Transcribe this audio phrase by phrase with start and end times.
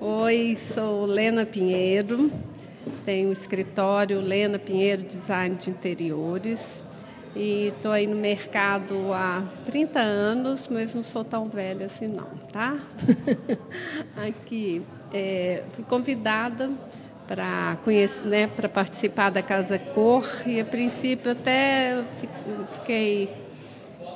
[0.00, 2.30] Oi, sou Lena Pinheiro,
[3.04, 6.84] tenho o escritório Lena Pinheiro Design de Interiores.
[7.34, 12.28] E estou aí no mercado há 30 anos, mas não sou tão velha assim não,
[12.52, 12.76] tá?
[14.24, 14.82] Aqui,
[15.12, 16.70] é, fui convidada
[17.26, 22.04] para conhecer, né, para participar da Casa Cor e a princípio até
[22.74, 23.28] fiquei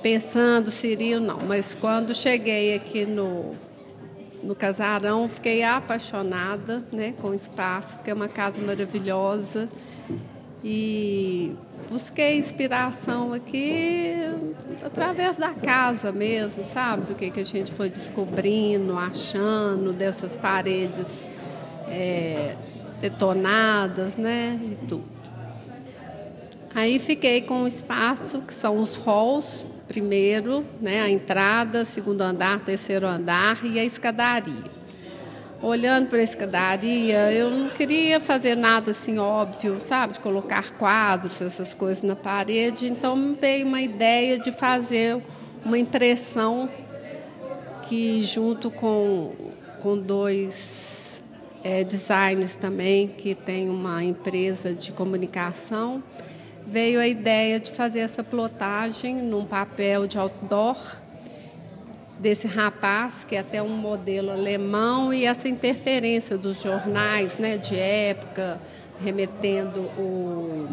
[0.00, 3.56] pensando se iria ou não, mas quando cheguei aqui no
[4.42, 9.68] no casarão, fiquei apaixonada né, com o espaço, porque é uma casa maravilhosa.
[10.64, 11.56] E
[11.90, 14.14] busquei inspiração aqui
[14.84, 17.06] através da casa mesmo, sabe?
[17.06, 21.28] Do que, que a gente foi descobrindo, achando, dessas paredes
[21.88, 22.54] é,
[23.00, 24.58] detonadas, né?
[24.62, 25.12] E tudo.
[26.74, 32.60] Aí fiquei com o espaço, que são os halls, primeiro, né, a entrada, segundo andar,
[32.60, 34.72] terceiro andar e a escadaria.
[35.60, 41.42] Olhando para a escadaria, eu não queria fazer nada assim óbvio, sabe, de colocar quadros,
[41.42, 45.18] essas coisas na parede, então me veio uma ideia de fazer
[45.62, 46.70] uma impressão
[47.82, 49.34] que junto com,
[49.82, 51.22] com dois
[51.62, 56.02] é, designers também, que tem uma empresa de comunicação,
[56.66, 60.76] veio a ideia de fazer essa plotagem num papel de outdoor
[62.18, 67.76] desse rapaz, que é até um modelo alemão, e essa interferência dos jornais né, de
[67.76, 68.60] época,
[69.02, 70.68] remetendo o,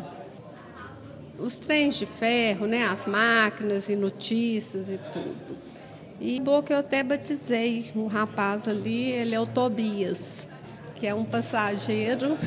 [1.39, 5.57] os trens de ferro, né, as máquinas e notícias e tudo.
[6.21, 10.47] E bom que eu até batizei um rapaz ali, ele é o Tobias
[10.99, 12.37] que é um passageiro.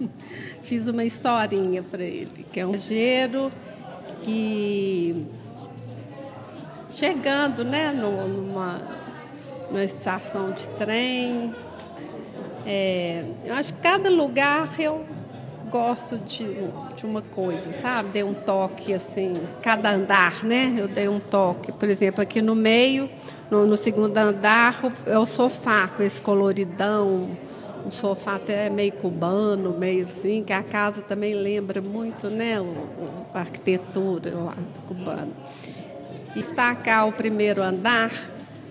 [0.62, 3.50] Fiz uma historinha para ele, que é um passageiro
[4.22, 5.26] que
[6.90, 8.80] chegando, né, numa,
[9.70, 11.54] numa estação de trem.
[12.66, 15.04] É, eu acho que cada lugar eu
[15.70, 16.44] gosto de,
[16.96, 18.08] de uma coisa, sabe?
[18.10, 20.74] Dei um toque assim, cada andar, né?
[20.76, 21.72] Eu dei um toque.
[21.72, 23.08] Por exemplo, aqui no meio,
[23.50, 24.74] no, no segundo andar,
[25.06, 27.28] é o sofá com esse coloridão
[27.88, 32.74] um sofá até meio cubano, meio assim, que a casa também lembra muito, né, o,
[33.32, 34.54] a arquitetura lá
[34.86, 35.32] cubana.
[36.34, 38.12] Destacar o primeiro andar,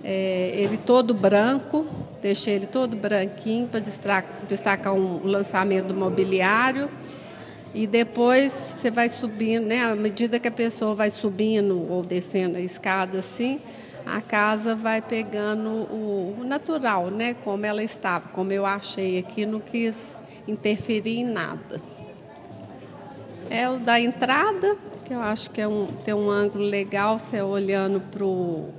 [0.03, 1.85] é, ele todo branco,
[2.21, 3.81] deixei ele todo branquinho para
[4.47, 6.89] destacar um lançamento do mobiliário.
[7.73, 9.83] E depois você vai subindo, né?
[9.83, 13.59] À medida que a pessoa vai subindo ou descendo a escada assim,
[14.05, 17.33] a casa vai pegando o, natural, né?
[17.43, 21.81] Como ela estava, como eu achei aqui, não quis interferir em nada.
[23.49, 24.75] É o da entrada,
[25.05, 28.73] que eu acho que é um, tem um ângulo legal, você olhando para o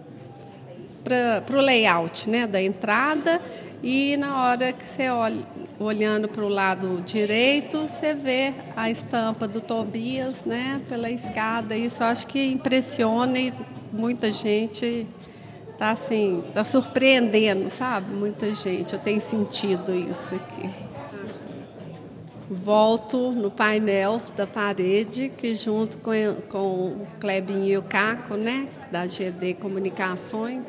[1.61, 3.41] layout né, da entrada
[3.83, 5.47] e na hora que você olha,
[5.79, 11.77] olhando para o lado direito, você vê a estampa do Tobias né, pela escada.
[11.77, 13.53] Isso acho que impressiona e
[13.93, 15.07] muita gente
[15.73, 18.13] está assim, tá surpreendendo, sabe?
[18.13, 20.69] Muita gente, eu tenho sentido isso aqui.
[22.51, 26.13] Volto no painel da parede, que junto com,
[26.49, 30.63] com o Klebin e o Caco, né, da GD Comunicações,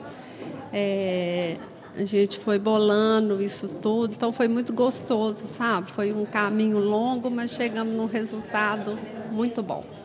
[0.71, 1.55] é,
[1.97, 5.89] a gente foi bolando isso tudo, então foi muito gostoso, sabe?
[5.89, 8.99] Foi um caminho longo, mas chegamos num resultado
[9.31, 9.98] muito bom.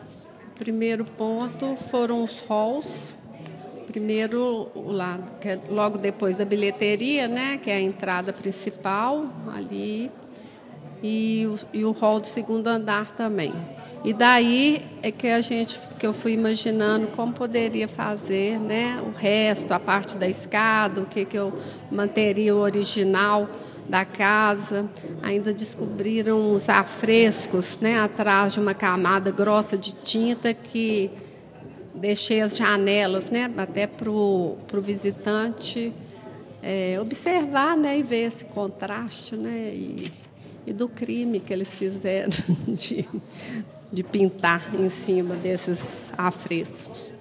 [0.57, 3.15] Primeiro ponto foram os halls,
[3.95, 9.25] Primeiro, o lado, que é logo depois da bilheteria, né, que é a entrada principal
[9.55, 10.11] ali,
[11.01, 13.53] e o, e o hall do segundo andar também.
[14.03, 19.17] E daí é que a gente, que eu fui imaginando como poderia fazer, né, o
[19.17, 21.57] resto, a parte da escada, o que que eu
[21.89, 23.47] manteria o original
[23.87, 24.89] da casa.
[25.21, 31.11] Ainda descobriram os afrescos, né, atrás de uma camada grossa de tinta que
[31.93, 35.93] deixei as janelas, né, até para o visitante
[36.61, 40.11] é, observar né, e ver esse contraste né, e,
[40.65, 42.29] e do crime que eles fizeram
[42.67, 43.07] de,
[43.91, 47.13] de pintar em cima desses afrescos.